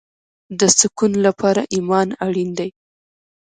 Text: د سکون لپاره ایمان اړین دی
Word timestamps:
د 0.59 0.61
سکون 0.79 1.11
لپاره 1.25 1.61
ایمان 1.75 2.07
اړین 2.25 2.49
دی 2.59 2.69